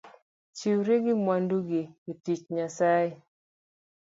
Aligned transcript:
Chiwri 0.57 0.95
gi 1.03 1.13
mwanduni 1.23 1.81
e 2.11 2.13
tich 2.23 2.43
Nyasaye 2.55 3.13